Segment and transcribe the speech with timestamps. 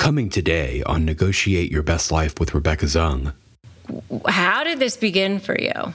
[0.00, 3.34] Coming today on Negotiate Your Best Life with Rebecca Zung.
[4.26, 5.92] How did this begin for you?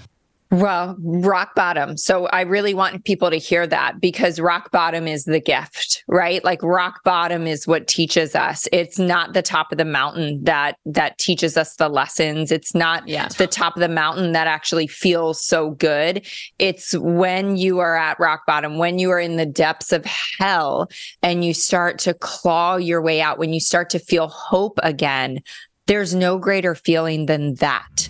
[0.55, 1.97] Well, rock bottom.
[1.97, 6.41] So I really want people to hear that because rock bottom is the gift, right?
[6.45, 8.65] Like rock bottom is what teaches us.
[8.71, 12.53] It's not the top of the mountain that that teaches us the lessons.
[12.53, 13.27] It's not yeah.
[13.27, 16.25] the top of the mountain that actually feels so good.
[16.57, 20.87] It's when you are at rock bottom, when you are in the depths of hell
[21.21, 25.41] and you start to claw your way out, when you start to feel hope again.
[25.87, 28.09] There's no greater feeling than that.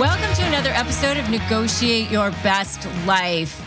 [0.00, 3.62] Welcome to another episode of Negotiate Your Best Life.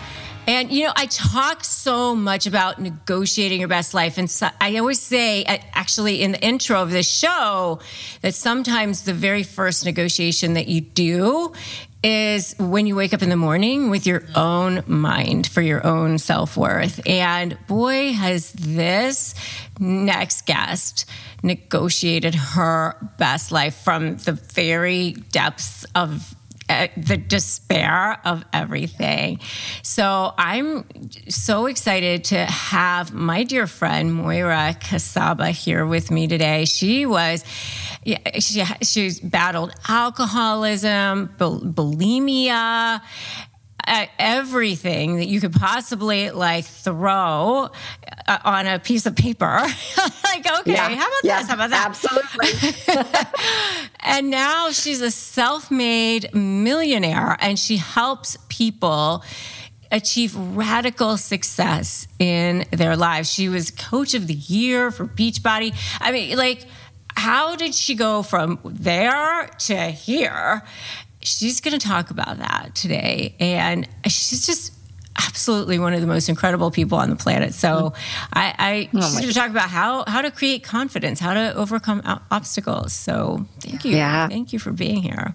[0.48, 4.18] And, you know, I talk so much about negotiating your best life.
[4.18, 7.82] And so I always say, uh, actually, in the intro of this show,
[8.22, 11.54] that sometimes the very first negotiation that you do
[12.04, 16.18] is when you wake up in the morning with your own mind for your own
[16.18, 17.00] self worth.
[17.08, 19.34] And boy, has this
[19.80, 21.06] next guest
[21.42, 26.36] negotiated her best life from the very depths of
[26.70, 29.40] uh, the despair of everything.
[29.82, 30.86] So I'm
[31.30, 36.64] so excited to have my dear friend Moira Kucaba here with me today.
[36.64, 37.44] She was,
[38.06, 43.02] yeah, she she's battled alcoholism, bulimia,
[44.20, 47.70] everything that you could possibly like throw
[48.28, 49.46] uh, on a piece of paper.
[50.24, 50.90] like, okay, yeah.
[50.90, 51.40] how about yeah.
[51.40, 51.48] this?
[51.48, 51.88] How about that?
[51.88, 52.50] Absolutely.
[54.00, 59.24] and now she's a self made millionaire and she helps people
[59.92, 63.32] achieve radical success in their lives.
[63.32, 65.76] She was coach of the year for Beachbody.
[66.02, 66.66] I mean, like,
[67.16, 70.64] how did she go from there to here?
[71.24, 73.36] she's going to talk about that today.
[73.40, 74.74] And she's just
[75.18, 77.54] absolutely one of the most incredible people on the planet.
[77.54, 77.94] So
[78.34, 81.56] I, I oh she's going to talk about how, how to create confidence, how to
[81.56, 82.02] overcome
[82.32, 82.94] obstacles.
[82.94, 83.96] So thank you.
[83.96, 84.28] Yeah.
[84.28, 85.34] Thank you for being here.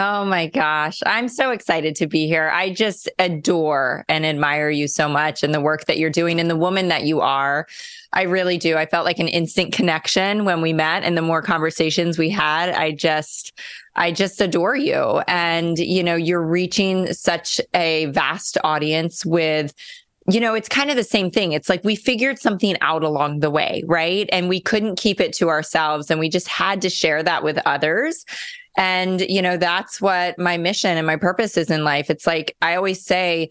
[0.00, 1.02] Oh my gosh.
[1.06, 2.50] I'm so excited to be here.
[2.50, 6.48] I just adore and admire you so much and the work that you're doing and
[6.48, 7.66] the woman that you are.
[8.12, 8.76] I really do.
[8.76, 12.68] I felt like an instant connection when we met and the more conversations we had,
[12.68, 13.58] I just
[13.96, 19.74] I just adore you and you know, you're reaching such a vast audience with
[20.30, 21.52] you know, it's kind of the same thing.
[21.52, 24.28] It's like we figured something out along the way, right?
[24.30, 27.58] And we couldn't keep it to ourselves and we just had to share that with
[27.64, 28.26] others.
[28.78, 32.10] And, you know, that's what my mission and my purpose is in life.
[32.10, 33.48] It's like I always say,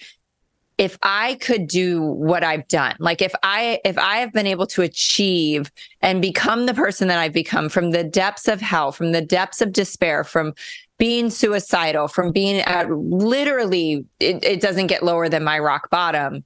[0.77, 4.67] if I could do what I've done, like if I if I have been able
[4.67, 5.71] to achieve
[6.01, 9.59] and become the person that I've become from the depths of hell, from the depths
[9.59, 10.53] of despair, from
[10.97, 16.45] being suicidal, from being at literally it, it doesn't get lower than my rock bottom.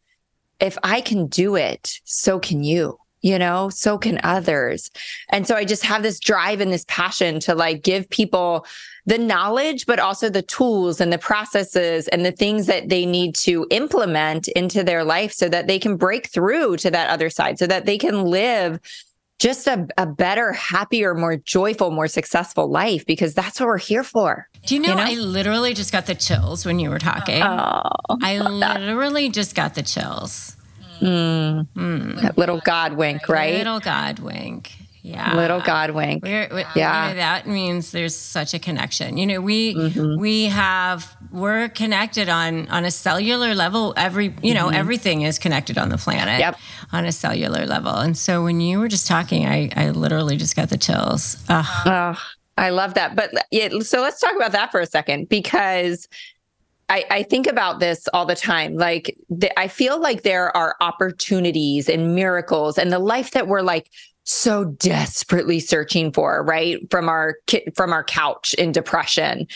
[0.60, 4.90] If I can do it, so can you you know so can others
[5.30, 8.66] and so i just have this drive and this passion to like give people
[9.06, 13.36] the knowledge, but also the tools and the processes and the things that they need
[13.36, 17.58] to implement into their life so that they can break through to that other side,
[17.58, 18.80] so that they can live
[19.40, 24.04] just a, a better, happier, more joyful, more successful life because that's what we're here
[24.04, 24.48] for.
[24.68, 25.02] Do you know, you know?
[25.02, 27.42] I literally just got the chills when you were talking.
[27.42, 27.90] Oh,
[28.22, 29.34] I literally that.
[29.34, 30.56] just got the chills.
[31.02, 31.68] Mm.
[31.76, 32.22] Mm.
[32.22, 33.56] That little God wink, right?
[33.56, 34.72] Little God wink.
[35.04, 35.36] Yeah.
[35.36, 36.24] Little God wink.
[36.24, 37.08] We're, we're, yeah.
[37.08, 39.18] You know, that means there's such a connection.
[39.18, 40.20] You know, we mm-hmm.
[40.20, 43.96] we have we're connected on on a cellular level.
[43.98, 44.76] Every you know, mm-hmm.
[44.76, 46.60] everything is connected on the planet yep.
[46.92, 47.96] on a cellular level.
[47.96, 51.36] And so when you were just talking, I I literally just got the chills.
[51.50, 52.16] Oh,
[52.58, 53.16] I love that.
[53.16, 56.08] But yeah, so let's talk about that for a second because
[56.92, 58.76] I, I, think about this all the time.
[58.76, 59.18] Like,
[59.56, 63.90] I feel like there are opportunities and miracles, and the life that we're like
[64.26, 66.80] so desperately searching for, right?
[66.92, 67.38] From our
[67.76, 69.48] from our couch in depression.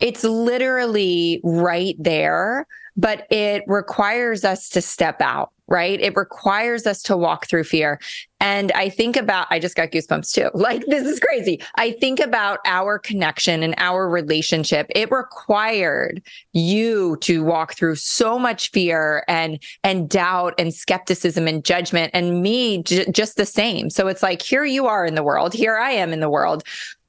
[0.00, 2.66] It's literally right there,
[2.96, 6.00] but it requires us to step out, right?
[6.00, 8.00] It requires us to walk through fear.
[8.40, 10.50] And I think about, I just got goosebumps too.
[10.60, 11.62] Like, this is crazy.
[11.76, 14.86] I think about our connection and our relationship.
[14.90, 16.22] It required
[16.52, 22.42] you to walk through so much fear and, and doubt and skepticism and judgment, and
[22.42, 23.88] me j- just the same.
[23.90, 26.64] So it's like, here you are in the world, here I am in the world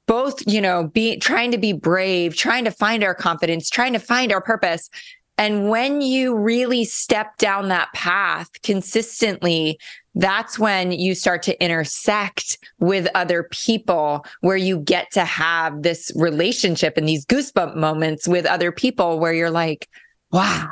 [0.08, 4.00] both you know be trying to be brave trying to find our confidence trying to
[4.00, 4.90] find our purpose
[5.38, 9.78] and when you really step down that path consistently,
[10.14, 16.12] that's when you start to intersect with other people where you get to have this
[16.14, 19.88] relationship and these goosebump moments with other people where you're like,
[20.30, 20.68] wow,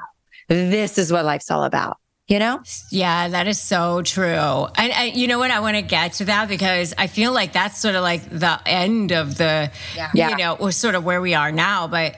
[0.49, 1.97] this is what life's all about.
[2.29, 2.62] You know?
[2.93, 4.25] Yeah, that is so true.
[4.77, 5.51] And, and you know what?
[5.51, 8.61] I want to get to that because I feel like that's sort of like the
[8.67, 10.29] end of the, yeah.
[10.31, 11.89] you know, sort of where we are now.
[11.89, 12.17] But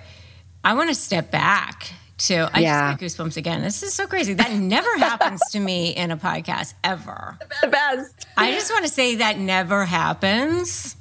[0.64, 1.92] I want to step back
[2.26, 2.46] too.
[2.52, 2.96] I yeah.
[2.96, 3.62] just get goosebumps again.
[3.62, 4.34] This is so crazy.
[4.34, 7.38] That never happens to me in a podcast ever.
[7.62, 8.26] The best.
[8.36, 10.96] I just want to say that never happens.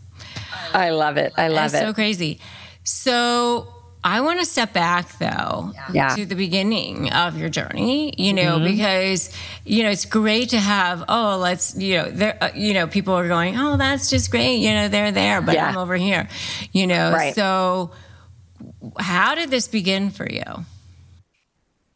[0.73, 1.33] I love it.
[1.38, 1.88] I love That's it.
[1.88, 2.39] So crazy.
[2.83, 3.68] So
[4.03, 6.15] I want to step back though yeah.
[6.15, 8.65] to the beginning of your journey, you know, mm-hmm.
[8.65, 11.06] because you know it's great to have.
[11.07, 14.56] Oh, let's you know, there, uh, you know, people are going, oh, that's just great,
[14.56, 15.69] you know, they're there, but yeah.
[15.69, 16.27] I'm over here,
[16.71, 17.12] you know.
[17.12, 17.35] Right.
[17.35, 17.91] So,
[18.97, 20.65] how did this begin for you?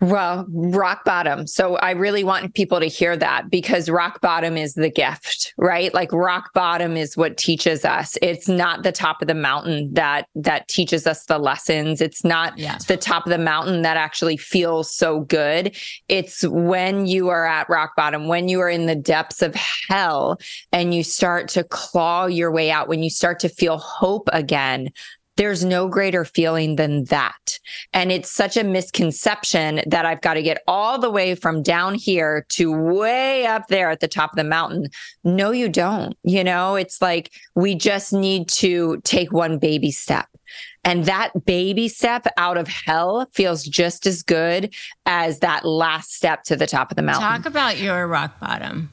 [0.01, 1.47] Well, rock bottom.
[1.47, 5.93] So I really want people to hear that because rock bottom is the gift, right?
[5.93, 8.17] Like rock bottom is what teaches us.
[8.21, 12.01] It's not the top of the mountain that that teaches us the lessons.
[12.01, 12.77] It's not yeah.
[12.87, 15.75] the top of the mountain that actually feels so good.
[16.09, 19.55] It's when you are at rock bottom, when you are in the depths of
[19.87, 20.39] hell
[20.73, 24.89] and you start to claw your way out, when you start to feel hope again,
[25.37, 27.59] there's no greater feeling than that.
[27.93, 31.95] And it's such a misconception that I've got to get all the way from down
[31.95, 34.87] here to way up there at the top of the mountain.
[35.23, 36.17] No, you don't.
[36.23, 40.27] You know, it's like we just need to take one baby step.
[40.83, 44.73] And that baby step out of hell feels just as good
[45.07, 47.23] as that last step to the top of the mountain.
[47.23, 48.91] Talk about your rock bottom.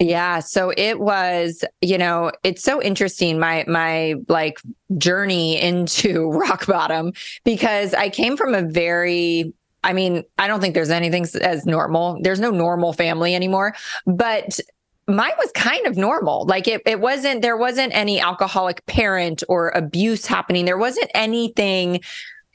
[0.00, 4.58] Yeah, so it was, you know, it's so interesting my my like
[4.96, 7.12] journey into rock bottom
[7.44, 9.52] because I came from a very
[9.84, 12.18] I mean, I don't think there's anything as normal.
[12.22, 13.74] There's no normal family anymore,
[14.06, 14.60] but
[15.06, 16.44] mine was kind of normal.
[16.44, 20.66] Like it, it wasn't, there wasn't any alcoholic parent or abuse happening.
[20.66, 22.00] There wasn't anything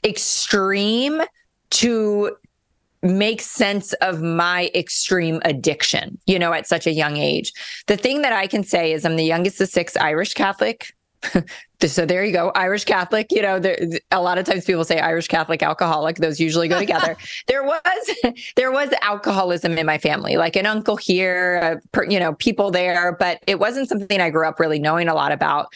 [0.04, 1.20] extreme
[1.70, 2.36] to
[3.02, 7.52] make sense of my extreme addiction, you know, at such a young age.
[7.86, 10.92] The thing that I can say is I'm the youngest of six Irish Catholic.
[11.86, 13.30] so there you go, Irish Catholic.
[13.30, 13.78] You know, there,
[14.10, 16.16] a lot of times people say Irish Catholic, alcoholic.
[16.16, 17.16] Those usually go together.
[17.46, 17.80] there was
[18.56, 23.16] there was alcoholism in my family, like an uncle here, uh, you know, people there,
[23.18, 25.72] but it wasn't something I grew up really knowing a lot about.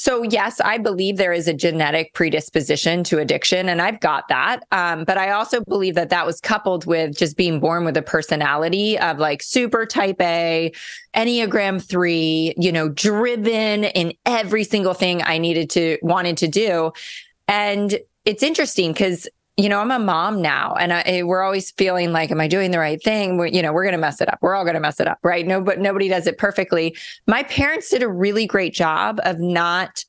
[0.00, 4.60] So, yes, I believe there is a genetic predisposition to addiction, and I've got that.
[4.70, 8.02] Um, but I also believe that that was coupled with just being born with a
[8.02, 10.70] personality of like super type A,
[11.16, 16.92] Enneagram three, you know, driven in every single thing I needed to, wanted to do.
[17.48, 21.72] And it's interesting because you know, I'm a mom now and I, eh, we're always
[21.72, 23.38] feeling like, am I doing the right thing?
[23.38, 24.38] We're, you know, we're going to mess it up.
[24.40, 25.44] We're all going to mess it up, right?
[25.44, 26.96] No, but nobody does it perfectly.
[27.26, 30.04] My parents did a really great job of not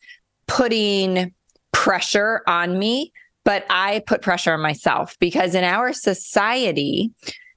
[0.45, 1.33] putting
[1.71, 3.11] pressure on me,
[3.43, 7.11] but I put pressure on myself because in our society,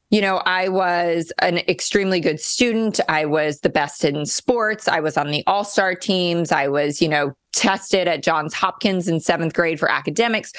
[0.09, 3.01] you know, I was an extremely good student.
[3.11, 4.89] I was the best in sports.
[4.89, 6.53] I was on the all star teams.
[6.53, 10.53] I was, you know, tested at Johns Hopkins in seventh grade for academics.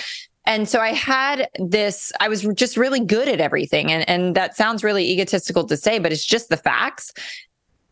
[0.45, 3.91] And so I had this, I was just really good at everything.
[3.91, 7.13] And, and that sounds really egotistical to say, but it's just the facts.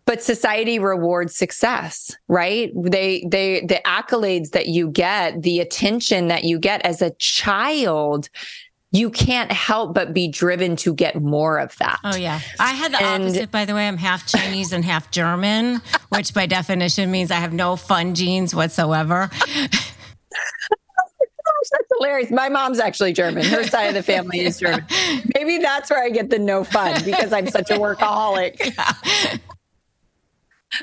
[0.06, 2.72] But society rewards success, right?
[2.76, 8.28] They, they, the accolades that you get, the attention that you get as a child,
[8.92, 12.00] you can't help but be driven to get more of that.
[12.04, 12.42] Oh yeah.
[12.60, 13.88] I had the and, opposite by the way.
[13.88, 18.54] I'm half Chinese and half German, which by definition means I have no fun genes
[18.54, 19.30] whatsoever.
[21.70, 22.32] that's hilarious.
[22.32, 23.46] My mom's actually German.
[23.46, 24.86] Her side of the family is German.
[25.36, 29.40] Maybe that's where I get the no fun because I'm such a workaholic.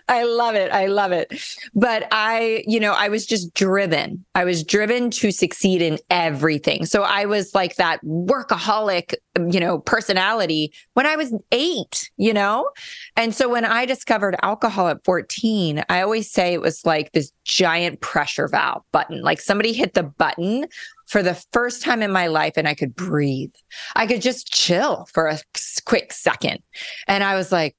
[0.09, 0.71] I love it.
[0.73, 1.33] I love it.
[1.75, 4.25] But I, you know, I was just driven.
[4.35, 6.87] I was driven to succeed in everything.
[6.87, 9.15] So I was like that workaholic,
[9.51, 12.69] you know, personality when I was eight, you know?
[13.17, 17.33] And so when I discovered alcohol at 14, I always say it was like this
[17.45, 19.23] giant pressure valve button.
[19.23, 20.67] Like somebody hit the button
[21.07, 23.53] for the first time in my life and I could breathe.
[23.97, 25.39] I could just chill for a
[25.85, 26.63] quick second.
[27.07, 27.75] And I was like,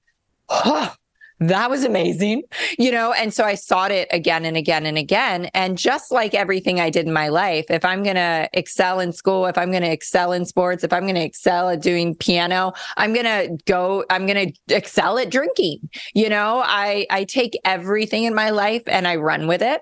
[0.49, 0.93] oh,
[1.39, 2.43] that was amazing,
[2.77, 3.13] you know?
[3.13, 5.45] And so I sought it again and again and again.
[5.53, 9.13] And just like everything I did in my life, if I'm going to excel in
[9.13, 12.13] school, if I'm going to excel in sports, if I'm going to excel at doing
[12.15, 15.89] piano, I'm going to go, I'm going to excel at drinking.
[16.13, 19.81] You know, I, I take everything in my life and I run with it.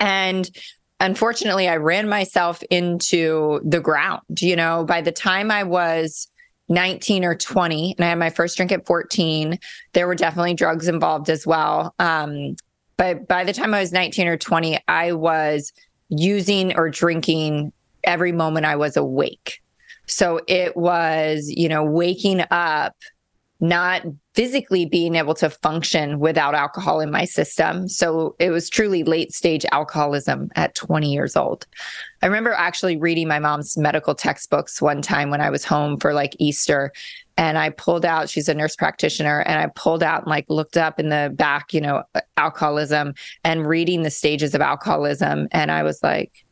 [0.00, 0.50] And
[0.98, 4.22] unfortunately, I ran myself into the ground.
[4.40, 6.28] You know, by the time I was
[6.68, 9.58] 19 or 20 and I had my first drink at 14.
[9.92, 11.94] There were definitely drugs involved as well.
[11.98, 12.56] Um,
[12.96, 15.72] but by the time I was 19 or 20, I was
[16.08, 17.72] using or drinking
[18.04, 19.62] every moment I was awake.
[20.06, 22.94] So it was, you know, waking up
[23.58, 24.02] not
[24.34, 27.88] physically being able to function without alcohol in my system.
[27.88, 31.66] So it was truly late stage alcoholism at 20 years old.
[32.26, 36.12] I remember actually reading my mom's medical textbooks one time when I was home for
[36.12, 36.92] like Easter.
[37.36, 40.76] And I pulled out, she's a nurse practitioner, and I pulled out and like looked
[40.76, 43.14] up in the back, you know, uh, alcoholism
[43.44, 45.46] and reading the stages of alcoholism.
[45.52, 46.44] And I was like,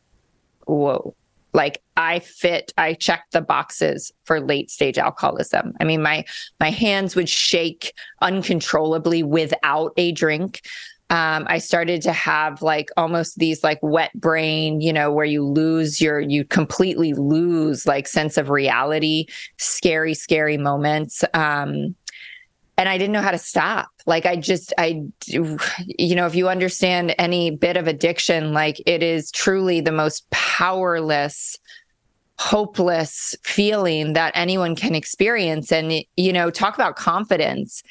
[0.65, 1.13] whoa,
[1.51, 5.73] like I fit, I checked the boxes for late stage alcoholism.
[5.81, 6.23] I mean, my
[6.61, 7.91] my hands would shake
[8.21, 10.61] uncontrollably without a drink.
[11.11, 15.45] Um, I started to have like almost these like wet brain, you know, where you
[15.45, 21.23] lose your, you completely lose like sense of reality, scary, scary moments.
[21.35, 21.95] Um,
[22.77, 23.87] and I didn't know how to stop.
[24.07, 29.01] Like I just, I, you know, if you understand any bit of addiction, like it
[29.01, 31.57] is truly the most powerless,
[32.37, 35.71] hopeless feeling that anyone can experience.
[35.71, 37.81] And, you know, talk about confidence.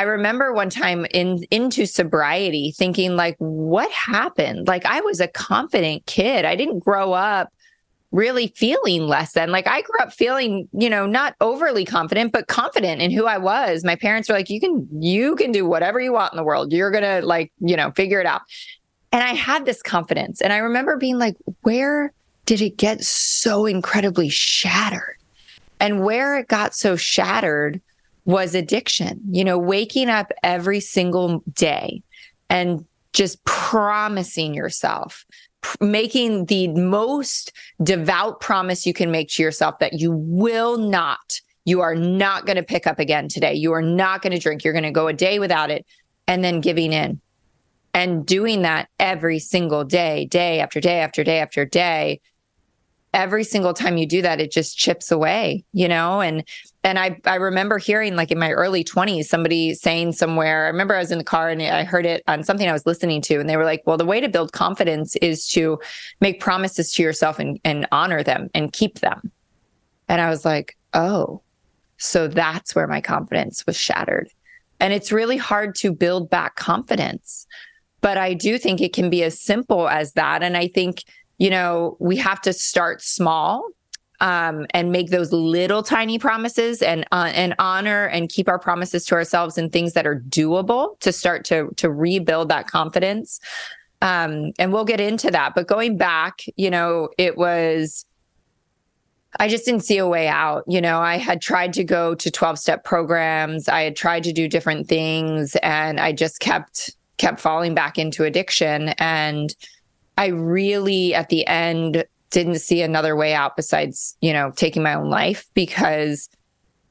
[0.00, 4.66] I remember one time in into sobriety thinking like what happened?
[4.66, 6.46] Like I was a confident kid.
[6.46, 7.52] I didn't grow up
[8.10, 9.50] really feeling less than.
[9.50, 13.36] Like I grew up feeling, you know, not overly confident, but confident in who I
[13.36, 13.84] was.
[13.84, 16.72] My parents were like, you can, you can do whatever you want in the world.
[16.72, 18.40] You're going to like, you know, figure it out.
[19.12, 20.40] And I had this confidence.
[20.40, 22.10] And I remember being like, where
[22.46, 25.18] did it get so incredibly shattered?
[25.78, 27.82] And where it got so shattered
[28.24, 32.02] was addiction, you know, waking up every single day
[32.48, 35.24] and just promising yourself
[35.80, 41.80] making the most devout promise you can make to yourself that you will not, you
[41.80, 43.54] are not going to pick up again today.
[43.54, 44.64] You are not going to drink.
[44.64, 45.86] You're going to go a day without it
[46.26, 47.20] and then giving in
[47.92, 52.20] and doing that every single day, day after day after day after day
[53.12, 56.44] every single time you do that it just chips away you know and
[56.84, 60.94] and i i remember hearing like in my early 20s somebody saying somewhere i remember
[60.94, 63.38] i was in the car and i heard it on something i was listening to
[63.38, 65.78] and they were like well the way to build confidence is to
[66.20, 69.30] make promises to yourself and and honor them and keep them.
[70.08, 71.42] And i was like oh
[71.98, 74.30] so that's where my confidence was shattered.
[74.82, 77.46] And it's really hard to build back confidence
[78.00, 80.42] but i do think it can be as simple as that.
[80.42, 81.04] And i think
[81.40, 83.66] you know, we have to start small
[84.20, 89.06] um, and make those little tiny promises and uh, and honor and keep our promises
[89.06, 93.40] to ourselves and things that are doable to start to to rebuild that confidence.
[94.02, 95.54] Um, and we'll get into that.
[95.54, 98.04] But going back, you know, it was.
[99.38, 100.64] I just didn't see a way out.
[100.66, 103.68] You know, I had tried to go to 12 step programs.
[103.68, 108.24] I had tried to do different things and I just kept kept falling back into
[108.24, 109.54] addiction and
[110.18, 114.94] I really at the end didn't see another way out besides, you know, taking my
[114.94, 116.28] own life because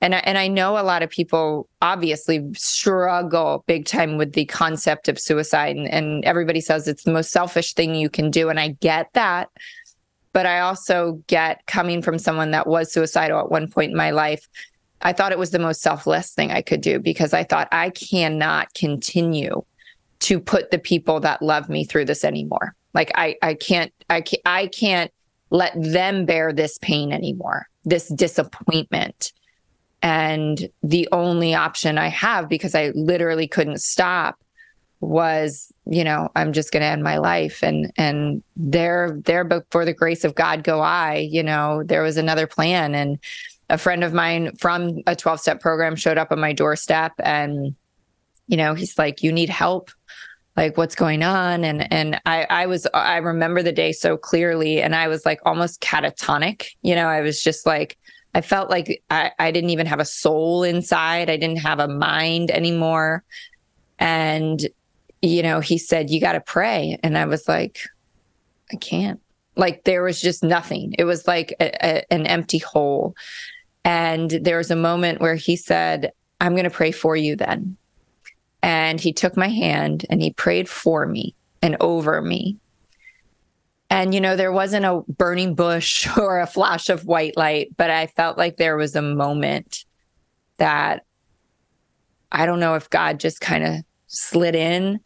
[0.01, 4.45] and I, and I know a lot of people obviously struggle big time with the
[4.45, 8.49] concept of suicide and, and everybody says it's the most selfish thing you can do
[8.49, 9.49] and I get that
[10.31, 14.11] but I also get coming from someone that was suicidal at one point in my
[14.11, 14.47] life
[15.01, 17.89] I thought it was the most selfless thing I could do because I thought I
[17.89, 19.63] cannot continue
[20.19, 22.75] to put the people that love me through this anymore.
[22.93, 25.11] Like I I can't I can't I can't
[25.49, 29.33] let them bear this pain anymore, this disappointment.
[30.01, 34.39] And the only option I have because I literally couldn't stop
[35.01, 39.65] was, you know, I'm just going to end my life and and there there but
[39.71, 43.17] for the grace of God go I, you know, there was another plan and
[43.69, 47.75] a friend of mine from a 12 step program showed up on my doorstep and
[48.47, 49.91] you know, he's like, you need help.
[50.57, 51.63] Like what's going on?
[51.63, 55.39] And and I I was I remember the day so clearly and I was like
[55.45, 56.71] almost catatonic.
[56.81, 57.97] You know, I was just like
[58.33, 61.29] I felt like I, I didn't even have a soul inside.
[61.29, 63.23] I didn't have a mind anymore.
[63.97, 64.67] And,
[65.21, 66.97] you know, he said, You got to pray.
[67.03, 67.79] And I was like,
[68.71, 69.19] I can't.
[69.55, 70.95] Like there was just nothing.
[70.97, 73.15] It was like a, a, an empty hole.
[73.83, 77.75] And there was a moment where he said, I'm going to pray for you then.
[78.61, 82.57] And he took my hand and he prayed for me and over me.
[83.89, 87.89] And, you know, there wasn't a burning bush or a flash of white light, but
[87.89, 89.85] I felt like there was a moment
[90.57, 91.05] that
[92.31, 93.75] I don't know if God just kind of
[94.07, 94.99] slid in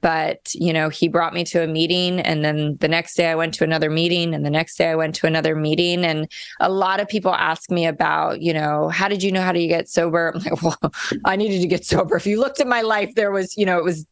[0.00, 3.34] but you know he brought me to a meeting and then the next day i
[3.34, 6.04] went to another meeting and the next day i went to another meeting.
[6.04, 9.52] And a lot of people ask me about you know how did you know how
[9.52, 10.32] do you get sober?
[10.34, 10.92] I'm like well
[11.24, 12.16] i needed to get sober.
[12.16, 14.06] If you looked at my life there was you know it was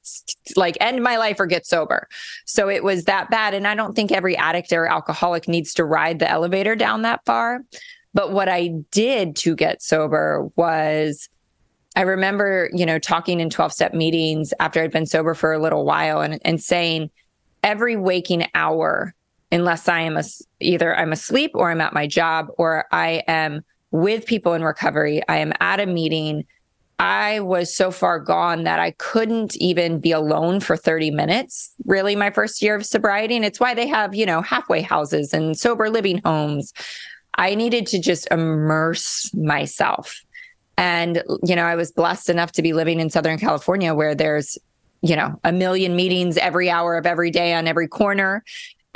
[0.56, 2.08] like end my life or get sober.
[2.44, 3.54] So it was that bad.
[3.54, 7.24] And i don't think every addict or alcoholic needs to ride the elevator down that
[7.24, 7.60] far.
[8.14, 11.28] But what i did to get sober was
[11.96, 15.58] I remember, you know, talking in 12 step meetings after I'd been sober for a
[15.58, 17.10] little while and, and saying
[17.62, 19.14] every waking hour,
[19.50, 20.24] unless I am a,
[20.60, 25.22] either I'm asleep or I'm at my job or I am with people in recovery,
[25.26, 26.44] I am at a meeting.
[26.98, 32.14] I was so far gone that I couldn't even be alone for 30 minutes, really,
[32.14, 33.36] my first year of sobriety.
[33.36, 36.74] And it's why they have, you know, halfway houses and sober living homes.
[37.38, 40.25] I needed to just immerse myself
[40.76, 44.58] and, you know, I was blessed enough to be living in Southern California where there's,
[45.02, 48.44] you know, a million meetings every hour of every day on every corner.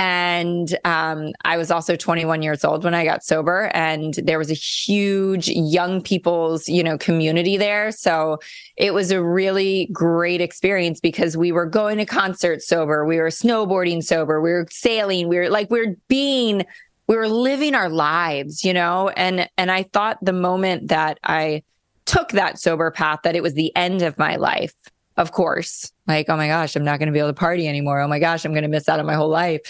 [0.01, 4.51] And um, I was also 21 years old when I got sober, and there was
[4.51, 7.93] a huge young people's, you know, community there.
[7.93, 8.39] So
[8.79, 13.29] it was a really great experience because we were going to concerts sober, we were
[13.29, 16.65] snowboarding sober, we were sailing, we were like we we're being,
[17.11, 19.09] we were living our lives, you know.
[19.09, 21.65] And and I thought the moment that I
[22.07, 24.73] took that sober path that it was the end of my life.
[25.17, 28.01] Of course, like, oh my gosh, I'm not going to be able to party anymore.
[28.01, 29.61] Oh my gosh, I'm going to miss out on my whole life.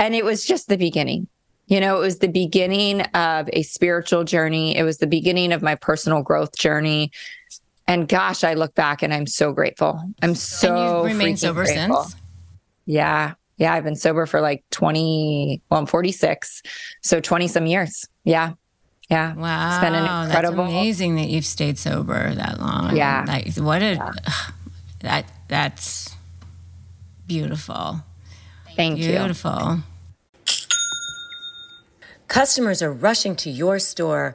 [0.00, 1.28] And it was just the beginning.
[1.68, 4.76] You know, it was the beginning of a spiritual journey.
[4.76, 7.12] It was the beginning of my personal growth journey.
[7.86, 10.02] And gosh, I look back and I'm so grateful.
[10.20, 12.02] I'm so and you've remained sober grateful.
[12.02, 12.16] since.
[12.86, 13.34] Yeah.
[13.62, 13.74] Yeah.
[13.74, 16.62] I've been sober for like 20, well, I'm 46.
[17.02, 18.06] So 20 some years.
[18.24, 18.52] Yeah.
[19.08, 19.34] Yeah.
[19.34, 19.70] Wow.
[19.70, 20.64] It's been an incredible.
[20.64, 22.96] That's amazing that you've stayed sober that long.
[22.96, 23.24] Yeah.
[23.26, 24.12] Like, what a, yeah.
[25.00, 26.14] that, that's
[27.26, 28.02] beautiful.
[28.74, 29.12] Thank beautiful.
[29.12, 29.18] you.
[29.18, 29.78] Beautiful.
[32.32, 34.34] Customers are rushing to your store.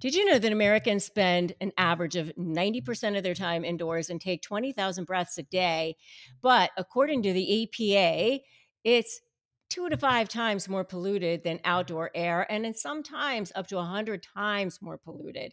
[0.00, 4.18] Did you know that Americans spend an average of 90% of their time indoors and
[4.18, 5.96] take 20,000 breaths a day?
[6.40, 8.40] But according to the EPA,
[8.82, 9.20] it's
[9.68, 14.80] two to five times more polluted than outdoor air, and sometimes up to 100 times
[14.80, 15.52] more polluted.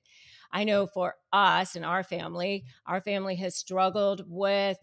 [0.50, 4.78] I know for us and our family, our family has struggled with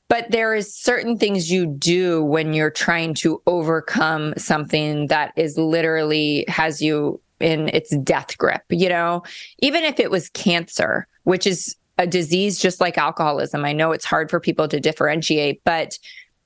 [0.09, 5.59] But there is certain things you do when you're trying to overcome something that is
[5.59, 9.25] literally has you in its death grip you know?
[9.59, 13.65] Even if it was cancer which is a disease just like alcoholism.
[13.65, 15.99] I know it's hard for people to differentiate but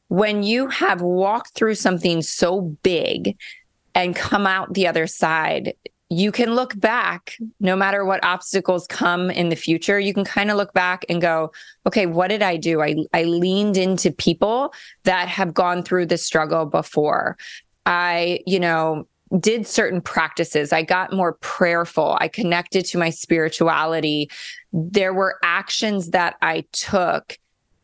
[0.09, 3.37] when you have walked through something so big
[3.94, 5.74] and come out the other side.
[6.11, 10.51] You can look back no matter what obstacles come in the future you can kind
[10.51, 11.53] of look back and go
[11.87, 12.81] okay what did i do?
[12.81, 14.72] I i leaned into people
[15.05, 17.37] that have gone through the struggle before.
[17.85, 19.07] I you know
[19.38, 20.72] did certain practices.
[20.72, 22.16] I got more prayerful.
[22.18, 24.31] I connected to my spirituality.
[24.72, 27.38] There were actions that i took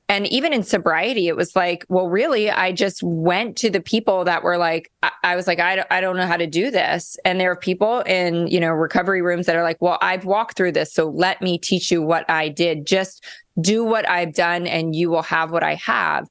[0.08, 4.24] and even in sobriety it was like well really i just went to the people
[4.24, 7.16] that were like i, I was like I, I don't know how to do this.
[7.24, 10.56] And there are people in you know recovery rooms that are like well i've walked
[10.56, 12.86] through this so let me teach you what i did.
[12.86, 13.24] Just
[13.60, 16.28] do what i've done and you will have what i have.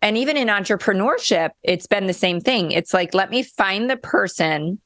[0.00, 2.70] And even in entrepreneurship it's been the same thing.
[2.70, 4.80] It's like let me find the person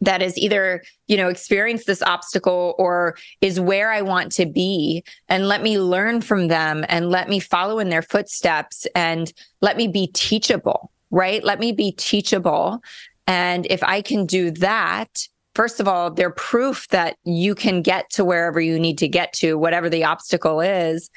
[0.00, 5.02] that is either you know experienced this obstacle or is where i want to be
[5.28, 9.76] and let me learn from them and let me follow in their footsteps and let
[9.76, 11.42] me be teachable right?
[11.42, 12.82] Let me be teachable.
[13.26, 18.08] And if i can do that first of all they're proof that you can get
[18.10, 21.10] to wherever you need to get to whatever the obstacle is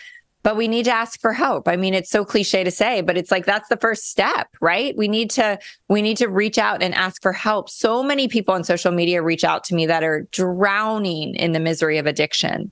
[0.44, 1.68] but we need to ask for help.
[1.68, 4.96] I mean, it's so cliche to say, but it's like that's the first step, right?
[4.98, 7.70] We need to we need to reach out and ask for help.
[7.70, 11.60] So many people on social media reach out to me that are drowning in the
[11.60, 12.72] misery of addiction.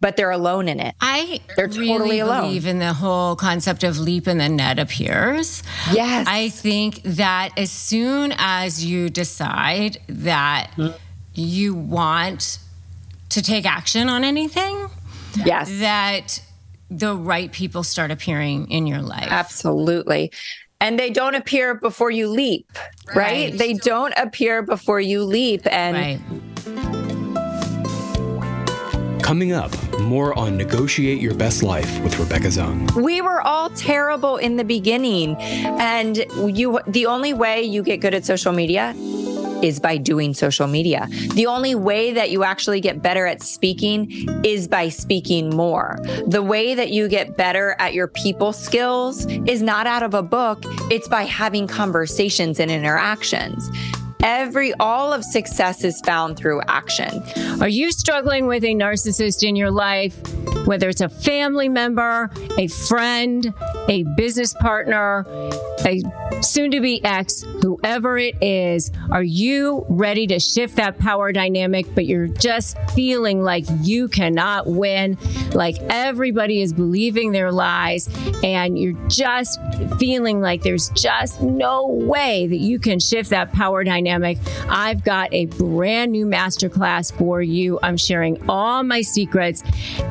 [0.00, 0.94] But they're alone in it.
[1.00, 2.42] I they're really totally alone.
[2.42, 5.62] believe in the whole concept of leap and the net appears.
[5.92, 6.26] Yes.
[6.28, 10.96] I think that as soon as you decide that mm-hmm.
[11.32, 12.58] you want
[13.30, 14.90] to take action on anything,
[15.36, 15.70] yes.
[15.78, 16.40] that
[16.90, 19.28] the right people start appearing in your life.
[19.30, 20.32] Absolutely.
[20.80, 22.70] And they don't appear before you leap,
[23.08, 23.16] right?
[23.16, 23.52] right?
[23.56, 25.62] They don't appear before you leap.
[25.66, 26.20] And right.
[29.22, 32.90] Coming up, more on Negotiate Your Best Life with Rebecca Zung.
[32.94, 35.36] We were all terrible in the beginning.
[35.38, 38.94] And you the only way you get good at social media
[39.64, 41.08] is by doing social media.
[41.34, 45.98] The only way that you actually get better at speaking is by speaking more.
[46.26, 50.22] The way that you get better at your people skills is not out of a
[50.22, 53.70] book, it's by having conversations and interactions.
[54.22, 57.22] Every all of success is found through action.
[57.60, 60.18] Are you struggling with a narcissist in your life?
[60.66, 63.52] Whether it's a family member, a friend,
[63.88, 65.26] a business partner,
[65.84, 66.02] a
[66.40, 71.86] soon to be ex, whoever it is, are you ready to shift that power dynamic,
[71.94, 75.18] but you're just feeling like you cannot win,
[75.52, 78.08] like everybody is believing their lies,
[78.42, 79.60] and you're just
[79.98, 84.38] feeling like there's just no way that you can shift that power dynamic?
[84.68, 87.78] I've got a brand new masterclass for you.
[87.82, 89.62] I'm sharing all my secrets,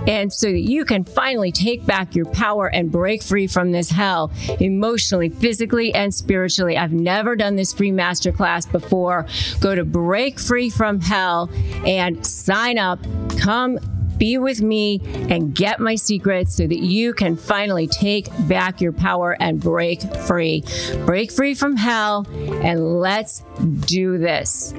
[0.07, 3.89] and so that you can finally take back your power and break free from this
[3.89, 6.77] hell emotionally, physically, and spiritually.
[6.77, 9.25] I've never done this free masterclass before.
[9.59, 11.49] Go to Break Free from Hell
[11.85, 12.99] and sign up.
[13.37, 13.79] Come
[14.23, 18.93] be with me and get my secrets so that you can finally take back your
[18.93, 20.63] power and break free.
[21.05, 22.25] Break free from hell
[22.63, 23.43] and let's
[23.81, 24.73] do this.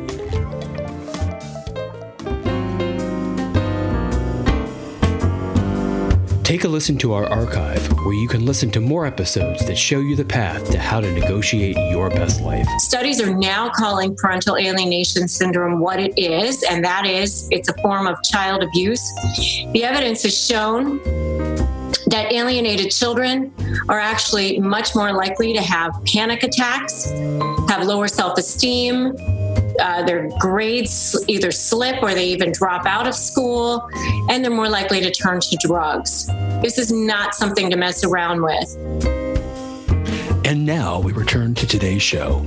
[6.45, 10.01] Take a listen to our archive where you can listen to more episodes that show
[10.01, 12.67] you the path to how to negotiate your best life.
[12.81, 17.75] Studies are now calling parental alienation syndrome what it is, and that is it's a
[17.81, 19.11] form of child abuse.
[19.73, 20.99] The evidence has shown
[22.09, 23.51] that alienated children
[23.89, 27.11] are actually much more likely to have panic attacks,
[27.71, 29.17] have lower self esteem,
[29.81, 33.89] uh, their grades either slip or they even drop out of school,
[34.31, 36.27] and they're more likely to turn to drugs.
[36.63, 38.77] This is not something to mess around with.
[40.47, 42.45] And now we return to today's show.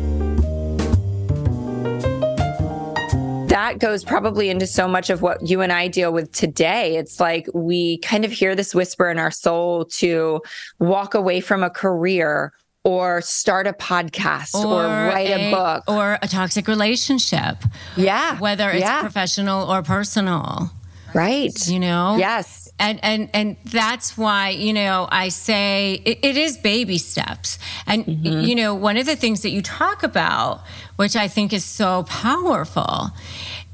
[3.68, 6.96] that goes probably into so much of what you and I deal with today.
[6.96, 10.42] It's like we kind of hear this whisper in our soul to
[10.80, 15.84] walk away from a career or start a podcast or, or write a, a, book
[15.88, 17.58] or a toxic relationship.
[17.96, 18.40] Yeah.
[18.40, 19.02] Whether it's yeah.
[19.02, 20.72] professional or personal.
[21.14, 21.68] Right.
[21.68, 22.16] You know?
[22.18, 22.70] Yes.
[22.80, 27.58] And and and that's why, you know, I say it, it is baby steps.
[27.88, 28.42] And mm-hmm.
[28.42, 30.62] you know, one of the things that you talk about,
[30.96, 33.10] which I think is so powerful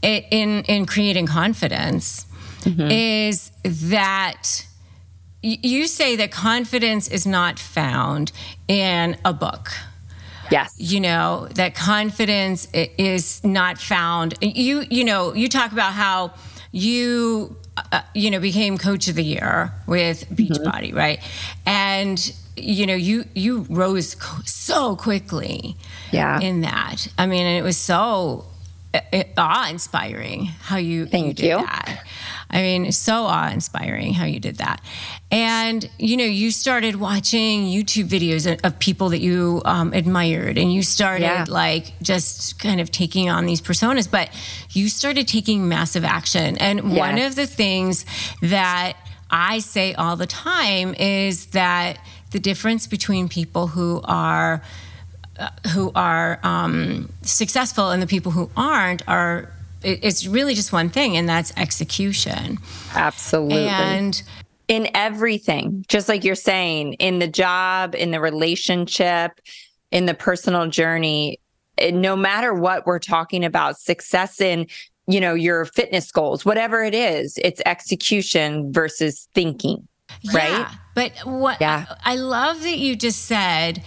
[0.02, 2.26] in in creating confidence,
[2.62, 2.90] mm-hmm.
[2.90, 4.66] is that
[5.44, 8.32] you say that confidence is not found
[8.68, 9.72] in a book.
[10.50, 10.74] Yes.
[10.78, 14.36] You know, that confidence is not found.
[14.42, 16.34] You you know, you talk about how
[16.72, 17.56] you
[17.92, 20.98] uh, you know became coach of the year with Beachbody, mm-hmm.
[20.98, 21.20] right?
[21.66, 25.76] And you know, you you rose so quickly.
[26.12, 26.40] Yeah.
[26.40, 27.08] In that.
[27.18, 28.46] I mean, it was so
[28.94, 31.58] uh, awe inspiring how you, Thank you did you.
[31.58, 32.04] that.
[32.54, 34.82] I mean, so awe inspiring how you did that.
[35.32, 40.72] And, you know, you started watching YouTube videos of people that you um, admired and
[40.72, 41.46] you started yeah.
[41.50, 44.30] like just kind of taking on these personas, but
[44.70, 46.58] you started taking massive action.
[46.60, 47.00] And yes.
[47.00, 48.06] one of the things
[48.44, 48.98] that
[49.32, 51.98] I say all the time is that
[52.30, 54.62] the difference between people who are
[55.40, 59.52] uh, who are um, successful and the people who aren't are
[59.84, 62.58] it's really just one thing, and that's execution.
[62.94, 63.68] Absolutely.
[63.68, 64.22] And
[64.68, 69.40] in everything, just like you're saying, in the job, in the relationship,
[69.92, 71.40] in the personal journey,
[71.92, 74.68] no matter what we're talking about, success in
[75.08, 79.86] you know your fitness goals whatever it is it's execution versus thinking
[80.34, 81.86] right yeah, but what yeah.
[82.06, 83.84] I, I love that you just said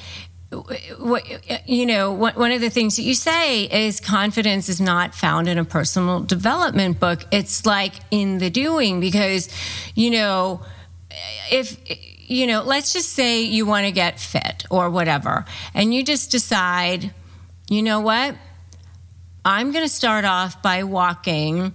[0.50, 1.24] what
[1.68, 5.58] you know one of the things that you say is confidence is not found in
[5.58, 7.24] a personal development book.
[7.32, 9.48] It's like in the doing because
[9.96, 10.60] you know
[11.50, 11.76] if
[12.30, 16.30] you know let's just say you want to get fit or whatever and you just
[16.30, 17.12] decide
[17.68, 18.36] you know what?
[19.44, 21.74] I'm going to start off by walking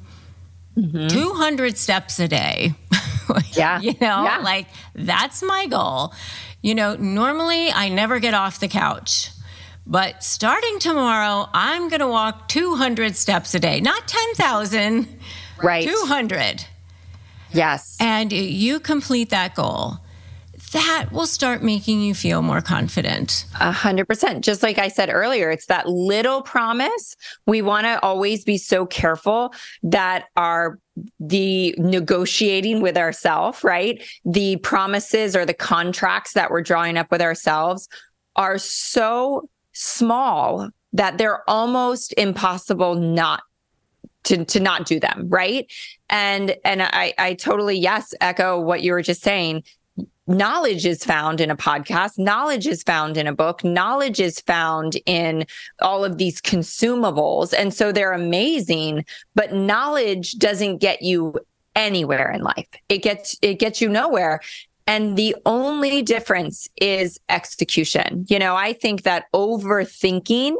[0.78, 1.08] mm-hmm.
[1.08, 2.74] 200 steps a day.
[3.54, 3.80] Yeah.
[3.80, 4.40] You know yeah.
[4.44, 6.14] like that's my goal
[6.62, 9.30] you know, normally I never get off the couch.
[9.86, 15.20] But starting tomorrow, I'm going to walk 200 steps a day, not 10,000,
[15.64, 15.88] right?
[15.88, 16.66] 200.
[17.52, 17.98] Yes.
[18.00, 20.00] And you complete that goal
[20.72, 23.46] that will start making you feel more confident.
[23.60, 24.44] A hundred percent.
[24.44, 27.16] Just like I said earlier, it's that little promise.
[27.46, 30.80] We want to always be so careful that our
[31.20, 34.04] the negotiating with ourselves, right?
[34.26, 37.88] The promises or the contracts that we're drawing up with ourselves
[38.36, 43.44] are so small that they're almost impossible not
[44.24, 45.72] to to not do them right
[46.10, 49.64] and and i i totally yes echo what you were just saying
[50.28, 54.98] knowledge is found in a podcast knowledge is found in a book knowledge is found
[55.06, 55.46] in
[55.82, 57.54] all of these consumables.
[57.58, 59.06] And so they're amazing
[59.36, 61.40] but knowledge doesn't get you
[61.76, 62.68] anywhere in life.
[62.90, 64.42] It gets it gets you nowhere.
[64.88, 68.26] And the only difference is execution.
[68.30, 70.56] You know i think that overthinking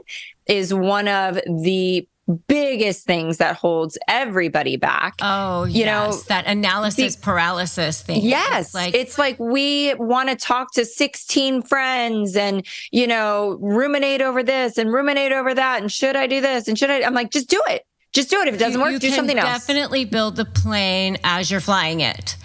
[0.48, 2.08] is one of the
[2.48, 5.16] biggest things that holds everybody back.
[5.22, 5.88] Oh, you yes.
[5.88, 8.22] know that analysis the, paralysis thing.
[8.24, 13.58] Yes, it's like it's like we want to talk to 16 friends and you know
[13.62, 17.02] ruminate over this and ruminate over that and should I do this and should I
[17.02, 17.86] I'm like just do it.
[18.14, 18.48] Just do it.
[18.50, 19.66] If it doesn't you, work, you do something else.
[19.66, 22.36] Definitely build the plane as you're flying it.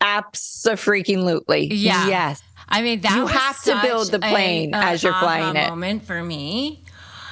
[0.00, 1.74] Absolutely.
[1.74, 2.06] Yeah.
[2.06, 2.42] Yes.
[2.68, 5.68] I mean, that you have to build the plane a, as you're flying it.
[5.70, 6.84] Moment for me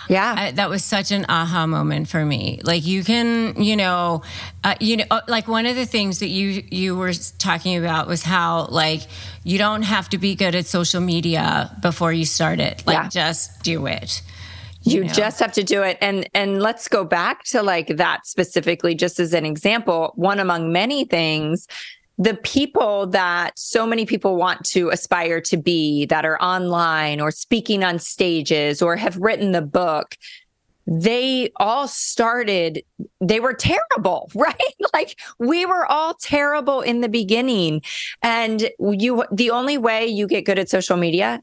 [0.09, 0.35] yeah.
[0.37, 2.61] I, that was such an aha moment for me.
[2.63, 4.23] Like you can, you know,
[4.65, 8.07] uh, you know, uh, like one of the things that you you were talking about
[8.07, 9.03] was how like
[9.45, 12.87] you don't have to be good at social media before you start it.
[12.87, 13.09] Like yeah.
[13.09, 14.23] just do it.
[14.83, 15.13] You, you know?
[15.13, 15.99] just have to do it.
[16.01, 20.73] And and let's go back to like that specifically just as an example, one among
[20.73, 21.67] many things
[22.19, 27.31] the people that so many people want to aspire to be that are online or
[27.31, 30.17] speaking on stages or have written the book
[30.87, 32.83] they all started
[33.21, 34.57] they were terrible right?
[34.93, 37.83] Like we were all terrible in the beginning.
[38.23, 41.43] And you the only way you get good at social media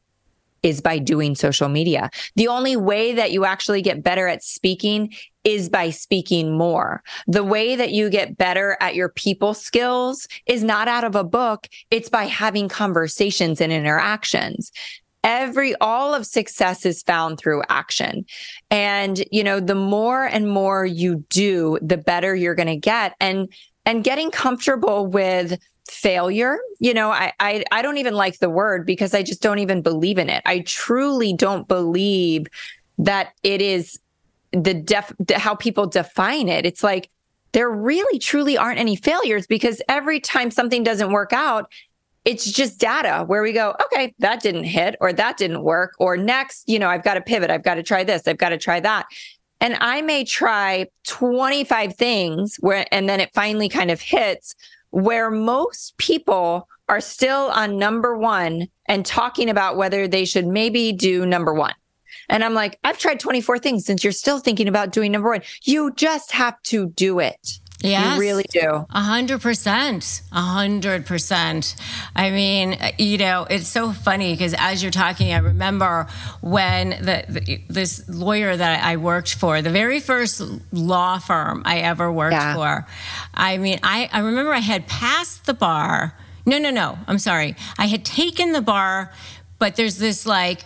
[0.64, 2.10] is by doing social media.
[2.36, 7.04] The only way that you actually get better at speaking is by speaking more.
[7.28, 11.24] The way that you get better at your people skills is not out of a
[11.24, 11.68] book.
[11.92, 14.72] It's by having conversations and interactions.
[15.26, 18.26] Every, all of success is found through action.
[18.70, 23.16] And, you know, the more and more you do, the better you're going to get.
[23.20, 23.54] And,
[23.86, 26.58] and getting comfortable with failure.
[26.80, 29.82] You know I, I i don't even like the word because i just don't even
[29.82, 30.42] believe in it.
[30.46, 32.48] I truly don't believe
[32.98, 34.00] that it is
[34.52, 36.66] the def the, how people define it.
[36.66, 37.10] It's like
[37.52, 41.72] there really truly aren't any failures because every time something doesn't work out
[42.26, 46.16] it's just data where we go okay that didn't hit or that didn't work or
[46.16, 47.50] next you know i've got to pivot.
[47.52, 48.28] I've got to try this.
[48.28, 49.06] I've got to try that
[49.64, 54.54] and i may try 25 things where and then it finally kind of hits
[54.92, 60.92] where most people are still on number one and talking about whether they should maybe
[60.92, 61.74] do number one.
[62.30, 65.42] And I'm like, I've tried 24 things since you're still thinking about doing number one.
[65.64, 67.60] You just have to do it.
[67.84, 68.86] Yeah, You really do.
[68.90, 70.22] A hundred percent.
[70.32, 71.76] A hundred percent.
[72.16, 76.08] I mean, you know, it's so funny because as you're talking, I remember
[76.40, 80.42] when the, the, this lawyer that I worked for, the very first
[80.72, 82.56] law firm I ever worked yeah.
[82.56, 82.88] for.
[83.34, 86.18] I mean, I, I remember I had passed the bar.
[86.46, 86.98] No, no, no.
[87.06, 87.56] I'm sorry.
[87.78, 89.12] I had taken the bar,
[89.60, 90.64] but there's this like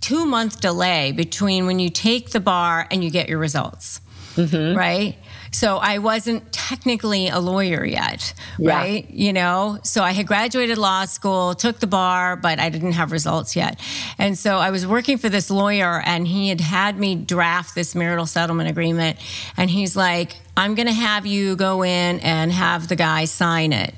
[0.00, 4.00] two month delay between when you take the bar and you get your results.
[4.36, 4.76] Mm-hmm.
[4.76, 5.16] Right.
[5.50, 8.76] So I wasn't technically a lawyer yet, yeah.
[8.76, 9.10] right?
[9.10, 13.12] You know, so I had graduated law school, took the bar, but I didn't have
[13.12, 13.80] results yet.
[14.18, 17.94] And so I was working for this lawyer and he had had me draft this
[17.94, 19.18] marital settlement agreement.
[19.56, 23.72] And he's like, I'm going to have you go in and have the guy sign
[23.72, 23.94] it.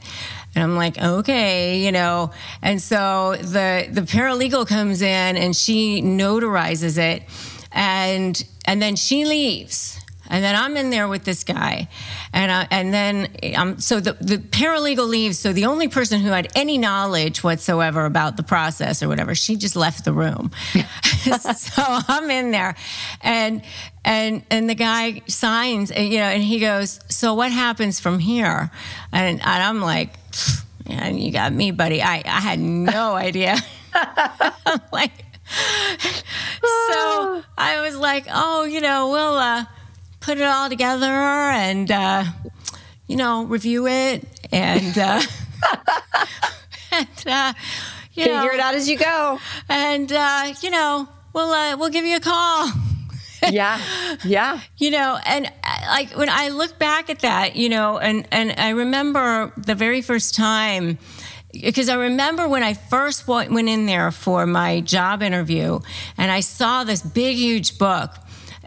[0.54, 2.32] And I'm like, okay, you know.
[2.62, 7.22] And so the the paralegal comes in and she notarizes it
[7.70, 9.97] and and then she leaves
[10.28, 11.88] and then I'm in there with this guy,
[12.32, 15.38] and I, and then um, so the the paralegal leaves.
[15.38, 19.56] So the only person who had any knowledge whatsoever about the process or whatever, she
[19.56, 20.50] just left the room.
[21.56, 22.76] so I'm in there,
[23.22, 23.62] and
[24.04, 28.70] and and the guy signs, you know, and he goes, "So what happens from here?"
[29.12, 30.14] And, and I'm like,
[30.88, 32.02] "Man, you got me, buddy.
[32.02, 33.56] I I had no idea."
[34.92, 35.12] like.
[35.50, 39.64] So I was like, oh, you know, we'll uh,
[40.28, 42.22] put it all together and, uh,
[43.06, 45.22] you know, review it and, uh,
[46.92, 47.54] and uh,
[48.12, 49.40] you figure know, it out as you go.
[49.70, 52.70] And, uh, you know, we'll, uh, we'll give you a call.
[53.50, 53.80] yeah.
[54.22, 54.60] Yeah.
[54.76, 58.52] you know, and uh, like when I look back at that, you know, and, and
[58.58, 60.98] I remember the very first time,
[61.54, 65.80] because I remember when I first went in there for my job interview
[66.18, 68.10] and I saw this big, huge book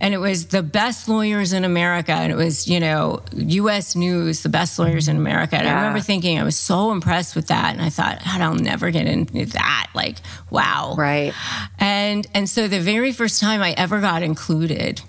[0.01, 2.11] and it was the best lawyers in America.
[2.11, 5.55] And it was, you know, US News, the best lawyers in America.
[5.55, 5.73] And yeah.
[5.73, 7.73] I remember thinking I was so impressed with that.
[7.73, 9.91] And I thought, I'll never get into that.
[9.93, 10.17] Like,
[10.49, 10.95] wow.
[10.97, 11.33] Right.
[11.77, 15.01] And and so the very first time I ever got included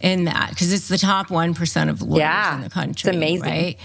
[0.00, 3.08] in that, because it's the top one percent of lawyers yeah, in the country.
[3.08, 3.50] It's amazing.
[3.50, 3.78] Right.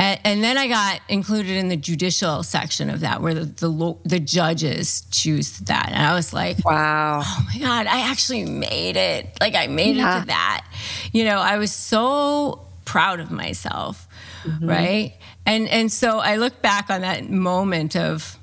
[0.00, 3.96] And, and, then I got included in the judicial section of that, where the, the,
[4.04, 8.96] the judges choose that, and I was like, "Wow, oh my god, I actually made
[8.96, 9.36] it!
[9.40, 10.16] Like I made yeah.
[10.16, 10.66] it to that."
[11.12, 14.08] You know, I was so proud of myself,
[14.42, 14.68] mm-hmm.
[14.68, 15.14] right?
[15.44, 18.38] And and so I look back on that moment of,